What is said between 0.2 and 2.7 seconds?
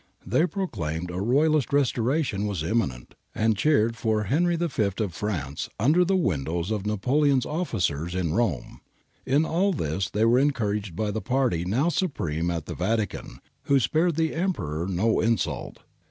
They proclaimed a Royalist restoration as